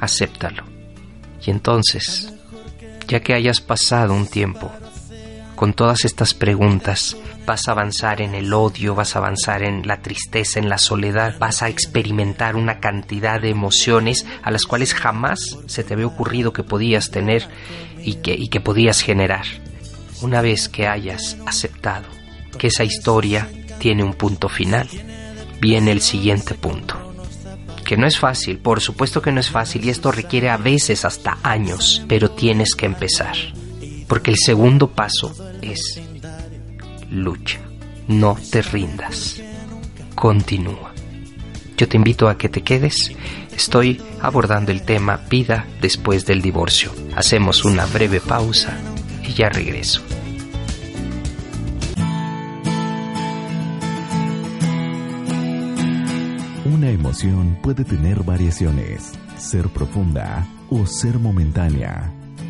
acéptalo. 0.03 0.63
Y 1.45 1.51
entonces, 1.51 2.33
ya 3.07 3.21
que 3.21 3.33
hayas 3.33 3.61
pasado 3.61 4.13
un 4.13 4.27
tiempo 4.27 4.71
con 5.55 5.73
todas 5.73 6.05
estas 6.05 6.33
preguntas, 6.33 7.17
vas 7.45 7.67
a 7.67 7.71
avanzar 7.71 8.21
en 8.21 8.35
el 8.35 8.53
odio, 8.53 8.95
vas 8.95 9.15
a 9.15 9.19
avanzar 9.19 9.63
en 9.63 9.87
la 9.87 10.01
tristeza, 10.01 10.59
en 10.59 10.69
la 10.69 10.77
soledad, 10.77 11.37
vas 11.39 11.61
a 11.61 11.69
experimentar 11.69 12.55
una 12.55 12.79
cantidad 12.79 13.41
de 13.41 13.49
emociones 13.49 14.25
a 14.41 14.51
las 14.51 14.65
cuales 14.65 14.93
jamás 14.93 15.57
se 15.67 15.83
te 15.83 15.93
había 15.93 16.07
ocurrido 16.07 16.53
que 16.53 16.63
podías 16.63 17.11
tener 17.11 17.47
y 18.01 18.15
que, 18.15 18.33
y 18.33 18.49
que 18.49 18.61
podías 18.61 19.01
generar. 19.01 19.45
Una 20.21 20.41
vez 20.41 20.69
que 20.69 20.87
hayas 20.87 21.37
aceptado 21.45 22.05
que 22.57 22.67
esa 22.67 22.83
historia 22.83 23.49
tiene 23.79 24.03
un 24.03 24.13
punto 24.13 24.49
final, 24.49 24.87
viene 25.59 25.91
el 25.91 26.01
siguiente 26.01 26.53
punto 26.55 27.03
que 27.83 27.97
no 27.97 28.07
es 28.07 28.17
fácil, 28.17 28.59
por 28.59 28.81
supuesto 28.81 29.21
que 29.21 29.31
no 29.31 29.39
es 29.39 29.49
fácil 29.49 29.85
y 29.85 29.89
esto 29.89 30.11
requiere 30.11 30.49
a 30.49 30.57
veces 30.57 31.05
hasta 31.05 31.37
años, 31.43 32.01
pero 32.07 32.31
tienes 32.31 32.75
que 32.75 32.85
empezar. 32.85 33.35
Porque 34.13 34.29
el 34.29 34.37
segundo 34.37 34.91
paso 34.91 35.33
es 35.63 35.99
lucha, 37.09 37.59
no 38.07 38.37
te 38.51 38.61
rindas, 38.61 39.41
continúa. 40.13 40.93
Yo 41.77 41.87
te 41.89 41.97
invito 41.97 42.29
a 42.29 42.37
que 42.37 42.47
te 42.47 42.61
quedes, 42.61 43.11
estoy 43.55 43.99
abordando 44.21 44.71
el 44.71 44.83
tema 44.83 45.17
vida 45.31 45.65
después 45.81 46.27
del 46.27 46.43
divorcio. 46.43 46.91
Hacemos 47.15 47.65
una 47.65 47.87
breve 47.87 48.21
pausa 48.21 48.77
y 49.27 49.33
ya 49.33 49.49
regreso. 49.49 50.03
Una 56.65 56.91
emoción 56.91 57.57
puede 57.63 57.83
tener 57.83 58.21
variaciones, 58.21 59.13
ser 59.39 59.69
profunda 59.69 60.47
o 60.69 60.85
ser 60.85 61.17
momentánea. 61.17 62.13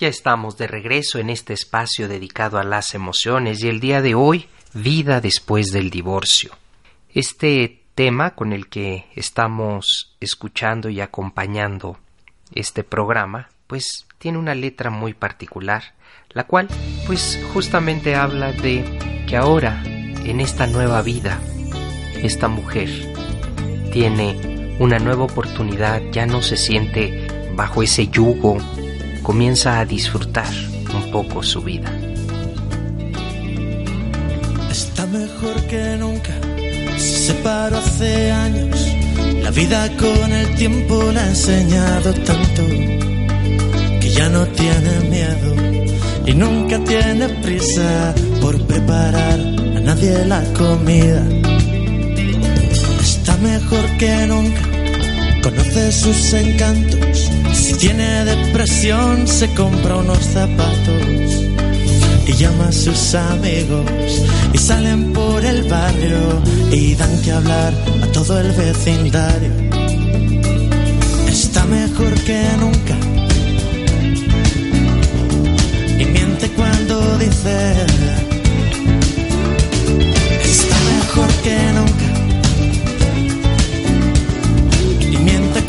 Ya 0.00 0.08
estamos 0.08 0.56
de 0.56 0.66
regreso 0.66 1.18
en 1.18 1.28
este 1.28 1.52
espacio 1.52 2.08
dedicado 2.08 2.56
a 2.56 2.64
las 2.64 2.94
emociones 2.94 3.62
y 3.62 3.68
el 3.68 3.80
día 3.80 4.00
de 4.00 4.14
hoy, 4.14 4.48
vida 4.72 5.20
después 5.20 5.72
del 5.72 5.90
divorcio. 5.90 6.52
Este 7.12 7.82
tema 7.94 8.34
con 8.34 8.54
el 8.54 8.68
que 8.68 9.04
estamos 9.14 10.16
escuchando 10.18 10.88
y 10.88 11.02
acompañando 11.02 11.98
este 12.54 12.82
programa, 12.82 13.50
pues 13.66 14.06
tiene 14.16 14.38
una 14.38 14.54
letra 14.54 14.88
muy 14.88 15.12
particular, 15.12 15.92
la 16.30 16.44
cual 16.44 16.68
pues 17.06 17.38
justamente 17.52 18.14
habla 18.14 18.52
de 18.52 19.26
que 19.28 19.36
ahora, 19.36 19.82
en 19.84 20.40
esta 20.40 20.66
nueva 20.66 21.02
vida, 21.02 21.38
esta 22.14 22.48
mujer 22.48 22.88
tiene 23.92 24.76
una 24.78 24.98
nueva 24.98 25.24
oportunidad, 25.24 26.00
ya 26.10 26.24
no 26.24 26.40
se 26.40 26.56
siente 26.56 27.26
bajo 27.54 27.82
ese 27.82 28.06
yugo 28.06 28.56
comienza 29.30 29.78
a 29.78 29.84
disfrutar 29.84 30.52
un 30.92 31.08
poco 31.12 31.40
su 31.40 31.62
vida. 31.62 31.88
Está 34.68 35.06
mejor 35.06 35.54
que 35.68 35.96
nunca, 36.00 36.34
se 36.98 37.28
separó 37.28 37.76
hace 37.76 38.32
años. 38.32 38.76
La 39.40 39.52
vida 39.52 39.88
con 39.98 40.32
el 40.32 40.52
tiempo 40.56 41.12
le 41.12 41.20
ha 41.20 41.28
enseñado 41.28 42.12
tanto 42.12 42.62
que 44.00 44.10
ya 44.10 44.28
no 44.30 44.44
tiene 44.48 44.92
miedo 45.14 45.50
y 46.26 46.34
nunca 46.34 46.82
tiene 46.82 47.28
prisa 47.44 48.12
por 48.40 48.60
preparar 48.66 49.38
a 49.76 49.80
nadie 49.80 50.24
la 50.24 50.42
comida. 50.54 51.22
Está 53.00 53.36
mejor 53.36 53.84
que 53.96 54.26
nunca, 54.26 54.62
conoce 55.42 55.92
sus 55.92 56.32
encantos. 56.32 57.30
Si 57.52 57.74
tiene 57.74 58.24
depresión, 58.24 59.26
se 59.26 59.48
compra 59.54 59.96
unos 59.96 60.18
zapatos 60.18 61.30
y 62.26 62.32
llama 62.34 62.68
a 62.68 62.72
sus 62.72 63.14
amigos 63.14 63.90
y 64.52 64.58
salen 64.58 65.12
por 65.12 65.44
el 65.44 65.62
barrio 65.64 66.42
y 66.70 66.94
dan 66.94 67.20
que 67.22 67.32
hablar 67.32 67.72
a 68.02 68.06
todo 68.12 68.40
el 68.40 68.52
vecindario. 68.52 69.52
Está 71.28 71.64
mejor 71.64 72.14
que 72.24 72.42
nunca. 72.58 72.96
Y 75.98 76.04
miente 76.04 76.48
cuando 76.50 77.18
dice 77.18 77.72
está 80.44 80.76
mejor 80.96 81.28
que 81.42 81.56
nunca 81.74 82.09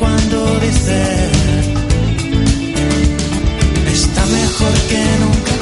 cuando 0.02 0.60
dice 0.60 1.30
mejor 4.32 4.74
que 4.90 5.04
nunca 5.24 5.56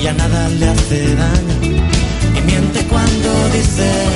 y 0.00 0.06
a 0.06 0.12
nada 0.12 0.48
le 0.48 0.68
hace 0.68 1.14
daño. 1.14 1.56
Y 2.36 2.40
miente 2.42 2.80
cuando 2.92 3.30
dice 3.52 4.13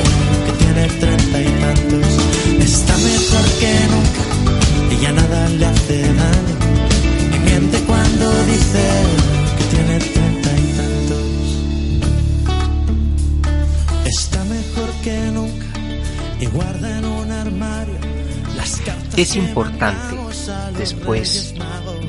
Es 19.18 19.34
importante 19.34 20.16
después 20.78 21.52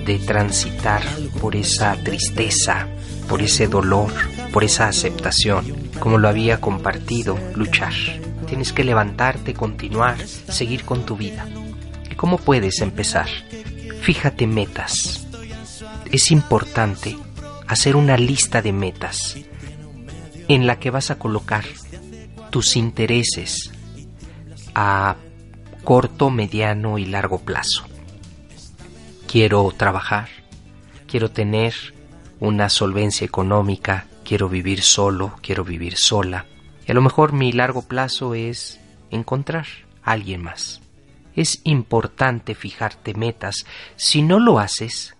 de 0.05 0.19
transitar 0.19 1.01
por 1.41 1.55
esa 1.55 1.95
tristeza, 1.95 2.87
por 3.27 3.41
ese 3.41 3.67
dolor, 3.67 4.13
por 4.53 4.63
esa 4.63 4.87
aceptación, 4.87 5.89
como 5.99 6.19
lo 6.19 6.27
había 6.27 6.61
compartido, 6.61 7.35
luchar. 7.55 7.93
Tienes 8.45 8.73
que 8.73 8.83
levantarte, 8.83 9.55
continuar, 9.55 10.19
seguir 10.27 10.85
con 10.85 11.03
tu 11.03 11.17
vida. 11.17 11.47
¿Y 12.11 12.13
cómo 12.13 12.37
puedes 12.37 12.79
empezar? 12.79 13.27
Fíjate 14.03 14.45
metas. 14.45 15.25
Es 16.11 16.29
importante 16.29 17.17
hacer 17.65 17.95
una 17.95 18.17
lista 18.17 18.61
de 18.61 18.71
metas 18.71 19.35
en 20.47 20.67
la 20.67 20.77
que 20.77 20.91
vas 20.91 21.09
a 21.09 21.17
colocar 21.17 21.65
tus 22.51 22.75
intereses 22.75 23.71
a 24.75 25.15
corto, 25.83 26.29
mediano 26.29 26.97
y 26.97 27.05
largo 27.05 27.39
plazo 27.39 27.85
quiero 29.29 29.71
trabajar, 29.77 30.27
quiero 31.07 31.29
tener 31.29 31.75
una 32.39 32.67
solvencia 32.69 33.25
económica, 33.25 34.07
quiero 34.25 34.49
vivir 34.49 34.81
solo, 34.81 35.35
quiero 35.43 35.63
vivir 35.63 35.97
sola. 35.97 36.47
Y 36.87 36.91
a 36.91 36.95
lo 36.95 37.03
mejor 37.03 37.31
mi 37.31 37.51
largo 37.51 37.83
plazo 37.83 38.33
es 38.33 38.79
encontrar 39.11 39.67
a 40.01 40.13
alguien 40.13 40.41
más. 40.41 40.81
Es 41.35 41.61
importante 41.63 42.55
fijarte 42.55 43.13
metas. 43.13 43.67
Si 43.97 44.23
no 44.23 44.39
lo 44.39 44.57
haces, 44.57 45.15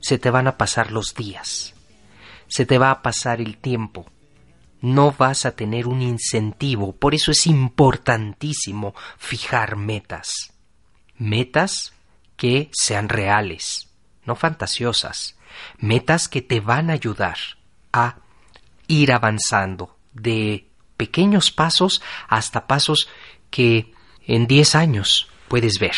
se 0.00 0.18
te 0.18 0.28
van 0.28 0.46
a 0.46 0.58
pasar 0.58 0.92
los 0.92 1.14
días, 1.14 1.74
se 2.46 2.66
te 2.66 2.76
va 2.76 2.90
a 2.90 3.00
pasar 3.00 3.40
el 3.40 3.56
tiempo, 3.56 4.04
no 4.80 5.12
vas 5.12 5.46
a 5.46 5.52
tener 5.52 5.86
un 5.86 6.02
incentivo. 6.02 6.92
Por 6.92 7.14
eso 7.14 7.30
es 7.30 7.46
importantísimo 7.46 8.94
fijar 9.18 9.76
metas. 9.76 10.52
Metas 11.16 11.92
que 12.36 12.70
sean 12.72 13.08
reales, 13.08 13.88
no 14.24 14.36
fantasiosas. 14.36 15.36
Metas 15.78 16.28
que 16.28 16.42
te 16.42 16.60
van 16.60 16.90
a 16.90 16.94
ayudar 16.94 17.36
a 17.92 18.16
ir 18.86 19.12
avanzando 19.12 19.96
de 20.12 20.66
pequeños 20.96 21.50
pasos 21.50 22.02
hasta 22.28 22.66
pasos 22.66 23.08
que 23.50 23.92
en 24.26 24.46
10 24.46 24.74
años 24.74 25.28
puedes 25.48 25.78
ver. 25.78 25.96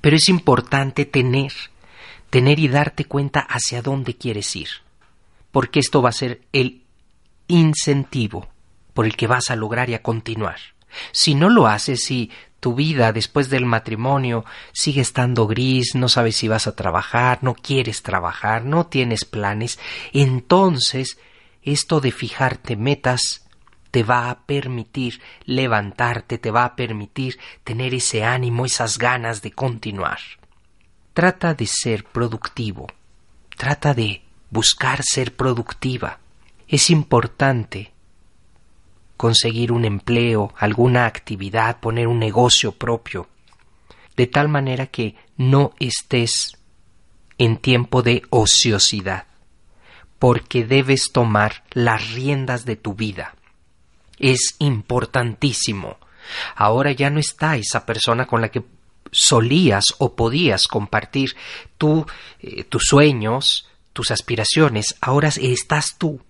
Pero 0.00 0.16
es 0.16 0.28
importante 0.28 1.04
tener, 1.04 1.52
tener 2.30 2.58
y 2.58 2.68
darte 2.68 3.04
cuenta 3.04 3.40
hacia 3.40 3.82
dónde 3.82 4.16
quieres 4.16 4.54
ir, 4.56 4.68
porque 5.50 5.80
esto 5.80 6.02
va 6.02 6.10
a 6.10 6.12
ser 6.12 6.42
el 6.52 6.85
incentivo 7.48 8.48
por 8.94 9.06
el 9.06 9.16
que 9.16 9.26
vas 9.26 9.50
a 9.50 9.56
lograr 9.56 9.90
y 9.90 9.94
a 9.94 10.02
continuar. 10.02 10.58
Si 11.12 11.34
no 11.34 11.50
lo 11.50 11.66
haces, 11.66 12.10
y 12.10 12.30
tu 12.60 12.74
vida 12.74 13.12
después 13.12 13.50
del 13.50 13.66
matrimonio 13.66 14.44
sigue 14.72 15.00
estando 15.00 15.46
gris, 15.46 15.94
no 15.94 16.08
sabes 16.08 16.36
si 16.36 16.48
vas 16.48 16.66
a 16.66 16.74
trabajar, 16.74 17.38
no 17.42 17.54
quieres 17.54 18.02
trabajar, 18.02 18.64
no 18.64 18.86
tienes 18.86 19.24
planes, 19.24 19.78
entonces 20.12 21.18
esto 21.62 22.00
de 22.00 22.12
fijarte 22.12 22.76
metas 22.76 23.46
te 23.90 24.02
va 24.02 24.30
a 24.30 24.40
permitir 24.40 25.20
levantarte, 25.44 26.38
te 26.38 26.50
va 26.50 26.64
a 26.64 26.76
permitir 26.76 27.38
tener 27.64 27.94
ese 27.94 28.24
ánimo, 28.24 28.66
esas 28.66 28.98
ganas 28.98 29.42
de 29.42 29.52
continuar. 29.52 30.18
Trata 31.12 31.54
de 31.54 31.66
ser 31.66 32.04
productivo, 32.04 32.86
trata 33.56 33.94
de 33.94 34.22
buscar 34.50 35.02
ser 35.02 35.34
productiva. 35.34 36.18
Es 36.68 36.90
importante 36.90 37.92
conseguir 39.16 39.72
un 39.72 39.84
empleo, 39.84 40.52
alguna 40.56 41.06
actividad, 41.06 41.80
poner 41.80 42.06
un 42.08 42.18
negocio 42.18 42.72
propio, 42.72 43.28
de 44.16 44.26
tal 44.26 44.48
manera 44.48 44.86
que 44.86 45.14
no 45.36 45.72
estés 45.78 46.58
en 47.38 47.56
tiempo 47.58 48.02
de 48.02 48.22
ociosidad, 48.30 49.26
porque 50.18 50.64
debes 50.64 51.12
tomar 51.12 51.64
las 51.72 52.12
riendas 52.12 52.64
de 52.64 52.76
tu 52.76 52.94
vida. 52.94 53.34
Es 54.18 54.56
importantísimo. 54.58 55.98
Ahora 56.56 56.92
ya 56.92 57.10
no 57.10 57.20
está 57.20 57.56
esa 57.56 57.86
persona 57.86 58.26
con 58.26 58.40
la 58.40 58.48
que 58.48 58.64
solías 59.12 59.94
o 59.98 60.14
podías 60.14 60.66
compartir 60.66 61.36
eh, 62.40 62.64
tus 62.64 62.82
sueños, 62.84 63.68
tus 63.92 64.10
aspiraciones. 64.10 64.96
Ahora 65.00 65.28
estás 65.28 65.96
tú. 65.96 66.20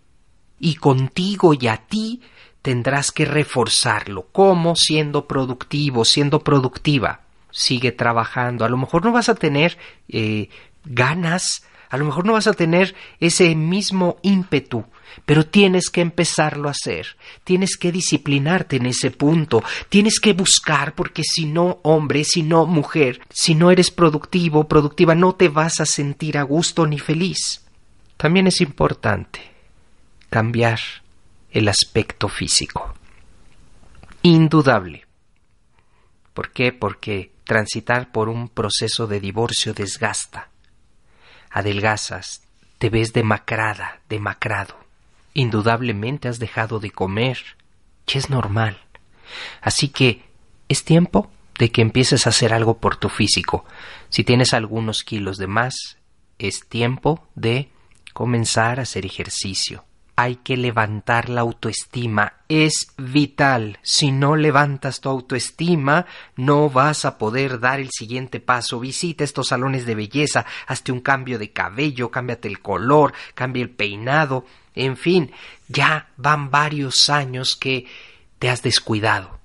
Y 0.58 0.76
contigo 0.76 1.54
y 1.54 1.66
a 1.66 1.76
ti 1.76 2.22
tendrás 2.66 3.12
que 3.12 3.24
reforzarlo. 3.24 4.26
¿Cómo? 4.32 4.74
Siendo 4.74 5.28
productivo, 5.28 6.04
siendo 6.04 6.40
productiva. 6.40 7.20
Sigue 7.52 7.92
trabajando. 7.92 8.64
A 8.64 8.68
lo 8.68 8.76
mejor 8.76 9.04
no 9.04 9.12
vas 9.12 9.28
a 9.28 9.36
tener 9.36 9.78
eh, 10.08 10.48
ganas, 10.84 11.62
a 11.90 11.96
lo 11.96 12.04
mejor 12.04 12.26
no 12.26 12.32
vas 12.32 12.48
a 12.48 12.54
tener 12.54 12.96
ese 13.20 13.54
mismo 13.54 14.16
ímpetu, 14.22 14.84
pero 15.24 15.46
tienes 15.46 15.90
que 15.90 16.00
empezarlo 16.00 16.66
a 16.66 16.72
hacer. 16.72 17.16
Tienes 17.44 17.76
que 17.76 17.92
disciplinarte 17.92 18.78
en 18.78 18.86
ese 18.86 19.12
punto. 19.12 19.62
Tienes 19.88 20.18
que 20.18 20.32
buscar, 20.32 20.96
porque 20.96 21.22
si 21.22 21.46
no, 21.46 21.78
hombre, 21.84 22.24
si 22.24 22.42
no, 22.42 22.66
mujer, 22.66 23.20
si 23.30 23.54
no 23.54 23.70
eres 23.70 23.92
productivo, 23.92 24.66
productiva, 24.66 25.14
no 25.14 25.36
te 25.36 25.48
vas 25.48 25.80
a 25.80 25.86
sentir 25.86 26.36
a 26.36 26.42
gusto 26.42 26.84
ni 26.84 26.98
feliz. 26.98 27.64
También 28.16 28.48
es 28.48 28.60
importante 28.60 29.55
cambiar 30.30 30.80
el 31.50 31.68
aspecto 31.68 32.28
físico. 32.28 32.94
Indudable. 34.22 35.06
¿Por 36.34 36.50
qué? 36.50 36.72
Porque 36.72 37.32
transitar 37.44 38.12
por 38.12 38.28
un 38.28 38.48
proceso 38.48 39.06
de 39.06 39.20
divorcio 39.20 39.72
desgasta. 39.72 40.50
Adelgazas, 41.50 42.42
te 42.78 42.90
ves 42.90 43.12
demacrada, 43.12 44.00
demacrado. 44.08 44.76
Indudablemente 45.32 46.28
has 46.28 46.38
dejado 46.38 46.80
de 46.80 46.90
comer, 46.90 47.38
y 48.06 48.18
es 48.18 48.28
normal. 48.28 48.78
Así 49.60 49.88
que 49.88 50.24
es 50.68 50.84
tiempo 50.84 51.30
de 51.58 51.70
que 51.70 51.80
empieces 51.82 52.26
a 52.26 52.30
hacer 52.30 52.52
algo 52.52 52.78
por 52.78 52.96
tu 52.96 53.08
físico. 53.08 53.64
Si 54.10 54.24
tienes 54.24 54.52
algunos 54.52 55.04
kilos 55.04 55.38
de 55.38 55.46
más, 55.46 55.96
es 56.38 56.68
tiempo 56.68 57.26
de 57.34 57.70
comenzar 58.12 58.78
a 58.78 58.82
hacer 58.82 59.06
ejercicio 59.06 59.84
hay 60.16 60.36
que 60.36 60.56
levantar 60.56 61.28
la 61.28 61.42
autoestima. 61.42 62.32
Es 62.48 62.88
vital. 62.96 63.78
Si 63.82 64.10
no 64.10 64.34
levantas 64.34 65.00
tu 65.00 65.10
autoestima, 65.10 66.06
no 66.36 66.70
vas 66.70 67.04
a 67.04 67.18
poder 67.18 67.60
dar 67.60 67.80
el 67.80 67.90
siguiente 67.90 68.40
paso. 68.40 68.80
Visita 68.80 69.24
estos 69.24 69.48
salones 69.48 69.84
de 69.84 69.94
belleza, 69.94 70.46
hazte 70.66 70.90
un 70.90 71.00
cambio 71.00 71.38
de 71.38 71.52
cabello, 71.52 72.10
cámbiate 72.10 72.48
el 72.48 72.60
color, 72.60 73.12
cambia 73.34 73.62
el 73.62 73.70
peinado. 73.70 74.46
En 74.74 74.96
fin, 74.96 75.32
ya 75.68 76.08
van 76.16 76.50
varios 76.50 77.10
años 77.10 77.54
que 77.54 77.86
te 78.38 78.48
has 78.48 78.62
descuidado. 78.62 79.38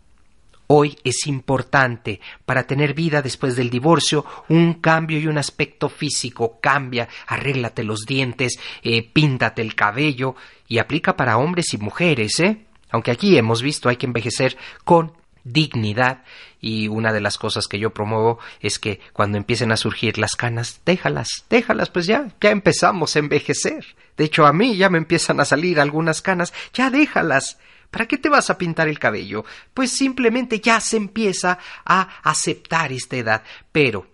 Hoy 0.73 0.97
es 1.03 1.27
importante 1.27 2.21
para 2.45 2.65
tener 2.65 2.93
vida 2.93 3.21
después 3.21 3.57
del 3.57 3.69
divorcio 3.69 4.25
un 4.47 4.75
cambio 4.75 5.19
y 5.19 5.27
un 5.27 5.37
aspecto 5.37 5.89
físico. 5.89 6.59
Cambia, 6.61 7.09
arréglate 7.27 7.83
los 7.83 8.05
dientes, 8.05 8.57
eh, 8.81 9.03
píntate 9.03 9.61
el 9.61 9.75
cabello 9.75 10.33
y 10.69 10.77
aplica 10.77 11.17
para 11.17 11.37
hombres 11.37 11.73
y 11.73 11.77
mujeres, 11.77 12.39
¿eh? 12.39 12.59
Aunque 12.89 13.11
aquí 13.11 13.37
hemos 13.37 13.61
visto 13.61 13.89
hay 13.89 13.97
que 13.97 14.05
envejecer 14.05 14.55
con 14.85 15.11
dignidad 15.43 16.23
y 16.61 16.87
una 16.87 17.11
de 17.11 17.19
las 17.19 17.37
cosas 17.37 17.67
que 17.67 17.77
yo 17.77 17.89
promuevo 17.89 18.39
es 18.61 18.79
que 18.79 19.01
cuando 19.11 19.37
empiecen 19.37 19.73
a 19.73 19.77
surgir 19.77 20.17
las 20.17 20.37
canas, 20.37 20.79
déjalas, 20.85 21.43
déjalas, 21.49 21.89
pues 21.89 22.05
ya, 22.05 22.29
ya 22.39 22.49
empezamos 22.49 23.17
a 23.17 23.19
envejecer. 23.19 23.85
De 24.15 24.23
hecho, 24.23 24.45
a 24.45 24.53
mí 24.53 24.77
ya 24.77 24.89
me 24.89 24.99
empiezan 24.99 25.41
a 25.41 25.45
salir 25.45 25.81
algunas 25.81 26.21
canas, 26.21 26.53
ya 26.73 26.89
déjalas. 26.89 27.57
¿Para 27.91 28.07
qué 28.07 28.17
te 28.17 28.29
vas 28.29 28.49
a 28.49 28.57
pintar 28.57 28.87
el 28.87 28.97
cabello? 28.97 29.43
Pues 29.73 29.91
simplemente 29.91 30.61
ya 30.61 30.79
se 30.79 30.95
empieza 30.95 31.59
a 31.85 32.07
aceptar 32.23 32.93
esta 32.93 33.17
edad. 33.17 33.43
Pero, 33.71 34.07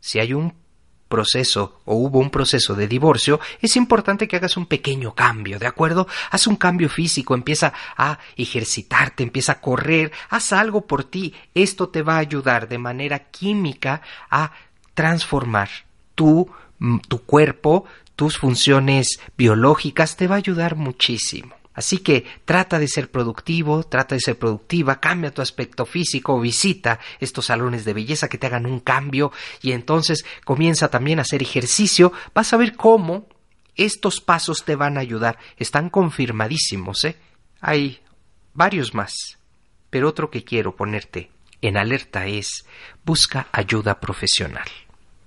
si 0.00 0.18
hay 0.18 0.34
un 0.34 0.52
proceso 1.08 1.80
o 1.84 1.94
hubo 1.94 2.18
un 2.18 2.30
proceso 2.30 2.74
de 2.74 2.88
divorcio, 2.88 3.40
es 3.62 3.76
importante 3.76 4.26
que 4.26 4.36
hagas 4.36 4.56
un 4.56 4.66
pequeño 4.66 5.14
cambio, 5.14 5.60
¿de 5.60 5.66
acuerdo? 5.68 6.06
Haz 6.30 6.48
un 6.48 6.56
cambio 6.56 6.88
físico, 6.88 7.34
empieza 7.34 7.72
a 7.96 8.18
ejercitarte, 8.36 9.22
empieza 9.22 9.52
a 9.52 9.60
correr, 9.60 10.12
haz 10.28 10.52
algo 10.52 10.86
por 10.86 11.04
ti. 11.04 11.34
Esto 11.54 11.88
te 11.88 12.02
va 12.02 12.16
a 12.16 12.18
ayudar 12.18 12.68
de 12.68 12.78
manera 12.78 13.30
química 13.30 14.02
a 14.28 14.52
transformar 14.94 15.70
tu, 16.16 16.50
mm, 16.80 16.98
tu 17.08 17.22
cuerpo, 17.24 17.84
tus 18.16 18.38
funciones 18.38 19.20
biológicas, 19.36 20.16
te 20.16 20.26
va 20.26 20.34
a 20.34 20.38
ayudar 20.38 20.74
muchísimo. 20.74 21.57
Así 21.78 21.98
que 21.98 22.24
trata 22.44 22.80
de 22.80 22.88
ser 22.88 23.08
productivo, 23.08 23.84
trata 23.84 24.16
de 24.16 24.20
ser 24.20 24.36
productiva, 24.36 24.98
cambia 24.98 25.30
tu 25.30 25.42
aspecto 25.42 25.86
físico, 25.86 26.40
visita 26.40 26.98
estos 27.20 27.46
salones 27.46 27.84
de 27.84 27.92
belleza 27.92 28.28
que 28.28 28.36
te 28.36 28.48
hagan 28.48 28.66
un 28.66 28.80
cambio 28.80 29.30
y 29.62 29.70
entonces 29.70 30.24
comienza 30.44 30.90
también 30.90 31.20
a 31.20 31.22
hacer 31.22 31.40
ejercicio. 31.40 32.12
Vas 32.34 32.52
a 32.52 32.56
ver 32.56 32.74
cómo 32.74 33.28
estos 33.76 34.20
pasos 34.20 34.64
te 34.64 34.74
van 34.74 34.96
a 34.96 35.02
ayudar. 35.02 35.38
Están 35.56 35.88
confirmadísimos, 35.88 37.04
¿eh? 37.04 37.14
Hay 37.60 38.00
varios 38.54 38.92
más. 38.92 39.38
Pero 39.88 40.08
otro 40.08 40.30
que 40.30 40.42
quiero 40.42 40.74
ponerte 40.74 41.30
en 41.62 41.76
alerta 41.76 42.26
es 42.26 42.66
busca 43.04 43.46
ayuda 43.52 44.00
profesional. 44.00 44.66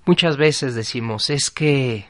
Muchas 0.06 0.36
veces 0.36 0.76
decimos 0.76 1.30
es 1.30 1.50
que 1.50 2.10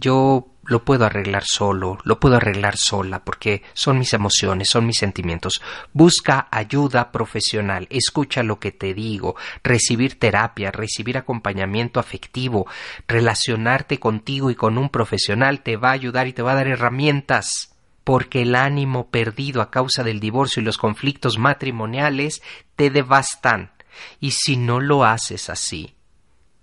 yo 0.00 0.48
lo 0.66 0.84
puedo 0.84 1.04
arreglar 1.04 1.44
solo, 1.44 1.98
lo 2.04 2.20
puedo 2.20 2.36
arreglar 2.36 2.76
sola, 2.76 3.24
porque 3.24 3.62
son 3.72 3.98
mis 3.98 4.12
emociones, 4.12 4.68
son 4.68 4.86
mis 4.86 4.96
sentimientos. 4.96 5.62
Busca 5.92 6.48
ayuda 6.50 7.12
profesional, 7.12 7.86
escucha 7.90 8.42
lo 8.42 8.58
que 8.58 8.72
te 8.72 8.94
digo, 8.94 9.36
recibir 9.62 10.18
terapia, 10.18 10.70
recibir 10.70 11.18
acompañamiento 11.18 12.00
afectivo, 12.00 12.66
relacionarte 13.08 13.98
contigo 13.98 14.50
y 14.50 14.54
con 14.54 14.78
un 14.78 14.88
profesional 14.88 15.62
te 15.62 15.76
va 15.76 15.90
a 15.90 15.92
ayudar 15.92 16.26
y 16.26 16.32
te 16.32 16.42
va 16.42 16.52
a 16.52 16.56
dar 16.56 16.68
herramientas 16.68 17.72
porque 18.06 18.42
el 18.42 18.54
ánimo 18.54 19.10
perdido 19.10 19.60
a 19.60 19.72
causa 19.72 20.04
del 20.04 20.20
divorcio 20.20 20.62
y 20.62 20.64
los 20.64 20.78
conflictos 20.78 21.38
matrimoniales 21.38 22.40
te 22.76 22.88
devastan. 22.88 23.72
Y 24.20 24.30
si 24.30 24.56
no 24.56 24.78
lo 24.78 25.04
haces 25.04 25.50
así, 25.50 25.95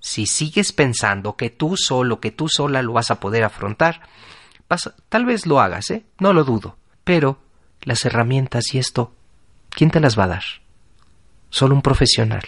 si 0.06 0.26
sigues 0.26 0.74
pensando 0.74 1.38
que 1.38 1.50
tú 1.50 1.78
solo, 1.78 2.20
que 2.20 2.30
tú 2.30 2.50
sola 2.50 2.82
lo 2.82 2.92
vas 2.92 3.10
a 3.10 3.22
poder 3.22 3.46
afrontar, 3.46 4.02
tal 5.08 5.26
vez 5.26 5.46
lo 5.46 5.62
hagas, 5.62 5.92
¿eh? 5.92 6.04
No 6.20 6.34
lo 6.34 6.44
dudo. 6.44 6.76
Pero 7.06 7.40
las 7.84 8.04
herramientas 8.04 8.74
y 8.74 8.80
esto, 8.80 9.14
¿quién 9.70 9.92
te 9.92 10.02
las 10.02 10.20
va 10.20 10.26
a 10.26 10.28
dar? 10.28 10.44
Solo 11.50 11.74
un 11.74 11.82
profesional. 11.82 12.44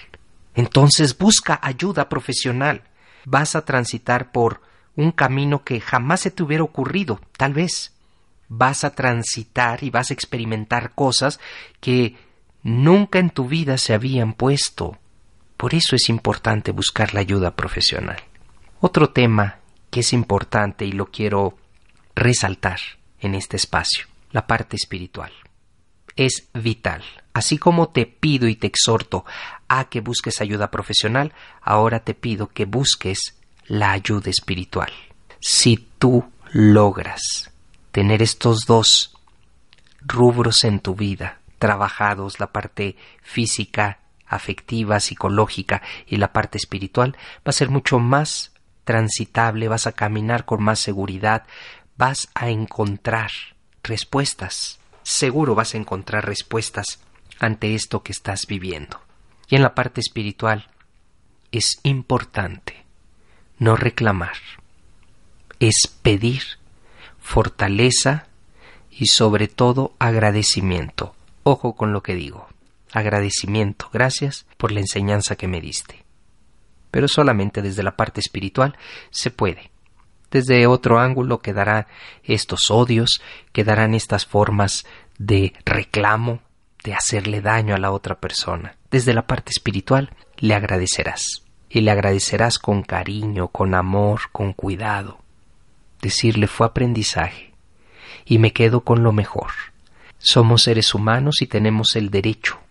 Entonces 0.54 1.18
busca 1.18 1.58
ayuda 1.64 2.10
profesional. 2.10 2.84
Vas 3.24 3.56
a 3.56 3.64
transitar 3.64 4.34
por 4.34 4.60
un 4.98 5.14
camino 5.14 5.64
que 5.64 5.80
jamás 5.80 6.20
se 6.20 6.32
te 6.32 6.44
hubiera 6.44 6.64
ocurrido, 6.64 7.22
tal 7.38 7.54
vez. 7.54 7.94
Vas 8.50 8.84
a 8.84 8.96
transitar 8.96 9.82
y 9.82 9.92
vas 9.92 10.12
a 10.12 10.14
experimentar 10.14 10.92
cosas 10.94 11.40
que 11.80 12.18
nunca 12.64 13.20
en 13.20 13.30
tu 13.30 13.48
vida 13.48 13.78
se 13.78 13.94
habían 13.94 14.34
puesto. 14.34 15.00
Por 15.66 15.74
eso 15.74 15.96
es 15.96 16.10
importante 16.10 16.72
buscar 16.72 17.16
la 17.16 17.22
ayuda 17.22 17.56
profesional. 17.56 18.18
Otro 18.82 19.10
tema 19.10 19.62
que 19.90 20.02
es 20.02 20.14
importante 20.14 20.86
y 20.86 20.92
lo 20.92 21.08
quiero 21.08 21.58
resaltar 22.14 22.78
en 23.20 23.34
este 23.34 23.58
espacio, 23.58 24.06
la 24.30 24.46
parte 24.46 24.76
espiritual. 24.76 25.32
Es 26.16 26.50
vital. 26.54 27.04
Así 27.34 27.58
como 27.58 27.90
te 27.90 28.06
pido 28.06 28.48
y 28.48 28.56
te 28.56 28.68
exhorto 28.68 29.26
a 29.68 29.86
que 29.86 30.02
busques 30.02 30.40
ayuda 30.40 30.70
profesional, 30.70 31.34
ahora 31.64 32.02
te 32.02 32.14
pido 32.14 32.46
que 32.50 32.66
busques 32.66 33.34
la 33.66 33.92
ayuda 33.92 34.30
espiritual. 34.30 34.92
Si 35.42 35.78
tú 35.98 36.32
logras 36.52 37.50
tener 37.92 38.22
estos 38.22 38.68
dos 38.68 39.18
rubros 40.02 40.64
en 40.64 40.80
tu 40.80 40.94
vida, 40.94 41.40
trabajados, 41.58 42.40
la 42.40 42.52
parte 42.52 42.98
física, 43.24 44.05
afectiva, 44.28 45.00
psicológica 45.00 45.82
y 46.08 46.18
la 46.18 46.34
parte 46.34 46.58
espiritual, 46.58 47.18
va 47.38 47.50
a 47.50 47.54
ser 47.54 47.70
mucho 47.70 48.00
más 48.00 48.52
transitable, 48.84 49.68
vas 49.68 49.88
a 49.88 49.92
caminar 49.92 50.46
con 50.46 50.64
más 50.64 50.80
seguridad, 50.80 51.44
vas 51.98 52.30
a 52.34 52.50
encontrar 52.50 53.32
respuestas. 53.84 54.80
Seguro 55.04 55.56
vas 55.56 55.74
a 55.74 55.78
encontrar 55.78 56.26
respuestas 56.26 57.00
ante 57.40 57.76
esto 57.76 58.04
que 58.04 58.12
estás 58.12 58.48
viviendo. 58.48 59.02
Y 59.48 59.56
en 59.56 59.62
la 59.62 59.76
parte 59.76 60.02
espiritual 60.02 60.68
es 61.52 61.80
importante 61.84 62.86
no 63.58 63.76
reclamar, 63.76 64.38
es 65.60 65.88
pedir 66.02 66.44
fortaleza 67.20 68.28
y 68.92 69.08
sobre 69.08 69.48
todo 69.48 69.94
agradecimiento. 70.00 71.16
Ojo 71.44 71.76
con 71.76 71.94
lo 71.94 72.02
que 72.02 72.16
digo. 72.16 72.48
Agradecimiento, 72.96 73.90
gracias 73.92 74.48
por 74.56 74.72
la 74.72 74.80
enseñanza 74.80 75.36
que 75.36 75.50
me 75.50 75.60
diste. 75.60 76.06
Pero 76.92 77.10
solamente 77.10 77.62
desde 77.62 77.84
la 77.84 77.98
parte 77.98 78.22
espiritual 78.22 78.78
se 79.10 79.32
puede. 79.32 79.70
Desde 80.32 80.66
otro 80.66 80.98
ángulo 80.98 81.40
quedarán 81.40 81.88
estos 82.24 82.72
odios, 82.72 83.22
quedarán 83.52 83.96
estas 83.96 84.26
formas 84.26 84.86
de 85.18 85.52
reclamo, 85.66 86.40
de 86.86 86.94
hacerle 86.94 87.42
daño 87.42 87.76
a 87.76 87.80
la 87.80 87.92
otra 87.92 88.16
persona. 88.16 88.78
Desde 88.90 89.14
la 89.14 89.28
parte 89.28 89.52
espiritual 89.52 90.12
le 90.38 90.56
agradecerás. 90.56 91.44
Y 91.70 91.82
le 91.82 91.92
agradecerás 91.92 92.60
con 92.60 92.82
cariño, 92.82 93.50
con 93.50 93.76
amor, 93.76 94.22
con 94.32 94.54
cuidado. 94.54 95.20
Decirle 96.02 96.48
fue 96.48 96.66
aprendizaje. 96.66 97.52
Y 98.24 98.38
me 98.38 98.54
quedo 98.54 98.86
con 98.86 99.04
lo 99.04 99.12
mejor. 99.12 99.52
Somos 100.18 100.64
seres 100.64 100.96
humanos 100.96 101.42
y 101.42 101.48
tenemos 101.48 101.98
el 101.98 102.10
derecho 102.10 102.62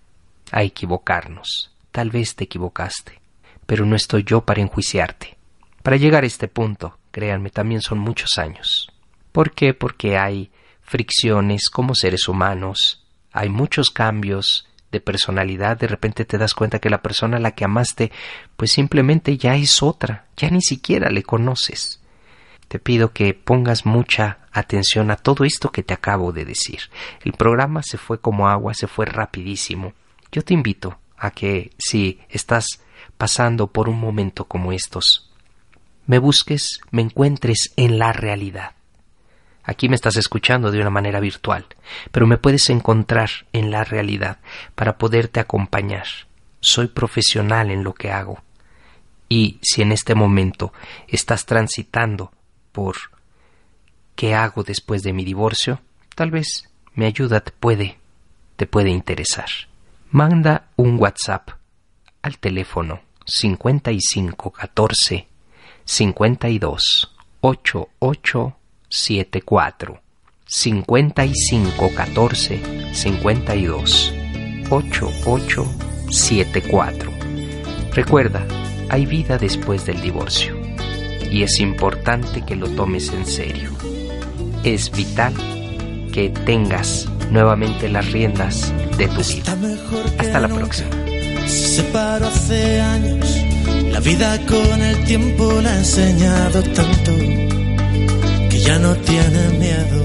a 0.51 0.63
equivocarnos. 0.63 1.71
Tal 1.91 2.11
vez 2.11 2.35
te 2.35 2.45
equivocaste, 2.45 3.21
pero 3.67 3.87
no 3.87 3.97
estoy 3.97 4.25
yo 4.25 4.43
para 4.43 4.61
enjuiciarte. 4.61 5.37
Para 5.83 5.97
llegar 5.97 6.25
a 6.25 6.27
este 6.27 6.49
punto, 6.49 6.99
créanme, 7.11 7.51
también 7.51 7.81
son 7.81 7.99
muchos 7.99 8.39
años. 8.39 8.91
¿Por 9.33 9.53
qué? 9.53 9.75
Porque 9.75 10.17
hay 10.17 10.51
fricciones 10.83 11.71
como 11.71 11.95
seres 11.95 12.29
humanos, 12.29 13.05
hay 13.33 13.49
muchos 13.49 13.91
cambios 13.91 14.69
de 14.93 15.01
personalidad, 15.01 15.77
de 15.77 15.89
repente 15.89 16.25
te 16.25 16.39
das 16.39 16.55
cuenta 16.55 16.79
que 16.79 16.89
la 16.89 17.03
persona 17.03 17.39
a 17.39 17.41
la 17.41 17.51
que 17.51 17.65
amaste, 17.65 18.13
pues 18.57 18.73
simplemente 18.73 19.37
ya 19.37 19.57
es 19.57 19.83
otra, 19.83 20.27
ya 20.37 20.51
ni 20.51 20.63
siquiera 20.63 21.11
le 21.11 21.25
conoces. 21.25 22.01
Te 22.69 22.79
pido 22.79 23.13
que 23.13 23.35
pongas 23.35 23.87
mucha 23.87 24.39
atención 24.53 25.11
a 25.11 25.17
todo 25.17 25.45
esto 25.45 25.71
que 25.71 25.83
te 25.83 25.95
acabo 25.95 26.33
de 26.33 26.45
decir. 26.45 26.81
El 27.25 27.33
programa 27.33 27.83
se 27.83 27.99
fue 27.99 28.21
como 28.21 28.49
agua, 28.49 28.73
se 28.73 28.87
fue 28.87 29.05
rapidísimo. 29.05 29.93
Yo 30.35 30.43
te 30.43 30.53
invito 30.53 30.99
a 31.17 31.31
que 31.31 31.71
si 31.79 32.19
estás 32.29 32.81
pasando 33.17 33.69
por 33.69 33.89
un 33.89 34.01
momento 34.01 34.47
como 34.47 34.73
estos, 34.73 35.31
me 36.09 36.19
busques, 36.19 36.81
me 36.91 37.03
encuentres 37.03 37.73
en 37.77 38.01
la 38.01 38.13
realidad. 38.13 38.73
Aquí 39.63 39.89
me 39.89 39.95
estás 39.95 40.17
escuchando 40.17 40.73
de 40.73 40.81
una 40.81 40.91
manera 40.91 41.21
virtual, 41.21 41.67
pero 42.11 42.27
me 42.27 42.37
puedes 42.37 42.69
encontrar 42.69 43.31
en 43.53 43.71
la 43.71 43.85
realidad 43.85 44.39
para 44.75 44.99
poderte 44.99 45.39
acompañar. 45.39 46.09
Soy 46.59 46.89
profesional 46.89 47.71
en 47.71 47.85
lo 47.85 47.95
que 47.95 48.11
hago. 48.11 48.43
Y 49.29 49.61
si 49.63 49.83
en 49.83 49.93
este 49.93 50.17
momento 50.17 50.73
estás 51.07 51.47
transitando 51.47 52.33
por 52.73 52.97
qué 54.17 54.35
hago 54.35 54.65
después 54.65 55.05
de 55.05 55.13
mi 55.13 55.25
divorcio, 55.25 55.81
tal 56.17 56.33
vez 56.33 56.69
mi 56.97 57.05
ayuda 57.05 57.39
te 57.39 57.53
puede, 57.53 57.99
te 58.57 58.67
puede 58.67 58.91
interesar. 58.91 59.47
Manda 60.15 60.71
un 60.77 60.99
WhatsApp 61.01 61.51
al 62.23 62.39
teléfono 62.39 63.01
5514 63.27 65.27
52 65.85 67.17
8874 67.41 70.01
5514 70.47 72.95
52 72.95 74.15
8874 74.71 77.13
Recuerda, 77.93 78.47
hay 78.91 79.07
vida 79.07 79.37
después 79.37 79.85
del 79.85 80.01
divorcio 80.01 80.57
y 81.29 81.43
es 81.43 81.59
importante 81.59 82.47
que 82.47 82.55
lo 82.55 82.69
tomes 82.69 83.13
en 83.13 83.27
serio. 83.27 83.73
Es 84.63 84.93
vital 84.93 85.35
que 86.15 86.31
tengas 86.47 87.09
nuevamente 87.33 87.89
las 87.89 88.13
riendas 88.13 88.73
de 88.97 89.09
tu 89.09 89.21
vida. 89.21 89.57
Hasta 90.17 90.39
la 90.39 90.47
próxima. 90.47 90.91
Se 91.49 91.83
separó 91.83 92.29
hace 92.29 92.81
años, 92.81 93.27
la 93.91 93.99
vida 93.99 94.39
con 94.47 94.81
el 94.81 95.05
tiempo 95.07 95.61
le 95.61 95.69
ha 95.69 95.79
enseñado 95.79 96.63
tanto 96.63 97.13
que 98.49 98.61
ya 98.61 98.79
no 98.79 98.95
tiene 98.95 99.49
miedo 99.59 100.05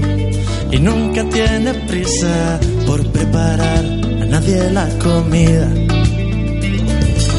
y 0.72 0.80
nunca 0.80 1.22
tiene 1.28 1.74
prisa 1.74 2.58
por 2.86 3.06
preparar 3.12 3.84
a 3.84 4.24
nadie 4.24 4.68
la 4.72 4.88
comida. 4.98 5.72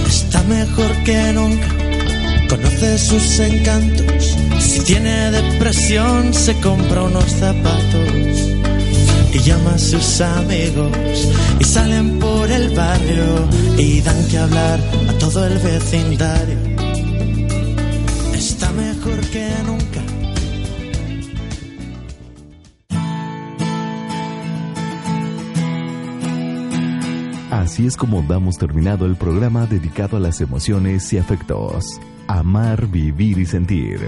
Está 0.07 0.43
mejor 0.43 0.91
que 1.03 1.34
nunca, 1.34 1.67
conoce 2.47 2.97
sus 2.97 3.39
encantos. 3.39 4.38
Si 4.60 4.79
tiene 4.86 5.31
depresión, 5.31 6.34
se 6.34 6.53
compra 6.62 7.03
unos 7.03 7.25
zapatos 7.25 8.50
llama 9.43 9.71
a 9.71 9.77
sus 9.77 10.21
amigos 10.21 10.91
y 11.60 11.63
salen 11.63 12.19
por 12.19 12.49
el 12.49 12.75
barrio 12.75 13.47
y 13.77 14.01
dan 14.01 14.27
que 14.27 14.38
hablar 14.38 14.80
a 15.10 15.13
todo 15.17 15.47
el 15.47 15.58
vecindario. 15.58 16.58
Está 18.34 18.71
mejor 18.73 19.19
que 19.32 19.49
nunca. 19.65 20.01
Así 27.51 27.86
es 27.86 27.97
como 27.97 28.21
damos 28.23 28.58
terminado 28.58 29.06
el 29.06 29.15
programa 29.15 29.65
dedicado 29.65 30.17
a 30.17 30.19
las 30.19 30.41
emociones 30.41 31.12
y 31.13 31.17
afectos. 31.17 31.99
Amar, 32.27 32.88
vivir 32.88 33.38
y 33.39 33.45
sentir. 33.45 33.99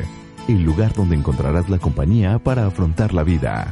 El 0.48 0.64
lugar 0.64 0.94
donde 0.94 1.16
encontrarás 1.16 1.70
la 1.70 1.80
compañía 1.80 2.40
para 2.40 2.66
afrontar 2.66 3.14
la 3.14 3.24
vida. 3.24 3.72